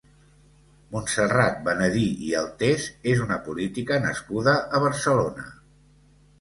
[0.95, 5.49] Montserrat Benedí i Altés és una política nascuda a Barcelona.